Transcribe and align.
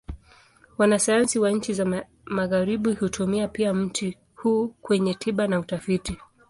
Wanasayansi 0.77 1.39
wa 1.39 1.51
nchi 1.51 1.73
za 1.73 2.03
Magharibi 2.25 2.93
hutumia 2.93 3.47
pia 3.47 3.73
mti 3.73 4.17
huu 4.35 4.67
kwenye 4.67 5.13
tiba 5.13 5.47
na 5.47 5.59
utafiti. 5.59 6.17